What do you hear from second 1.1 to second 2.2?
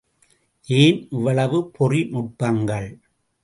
இவ்வளவு பொறி